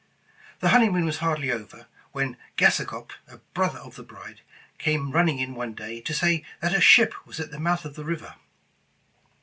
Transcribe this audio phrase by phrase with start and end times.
[0.61, 4.41] The honeymoon was hardly over, when Gassacop, a brother of the bride,
[4.79, 7.93] came running in one day, to say that a ship was at the mouth of
[7.93, 8.33] the river.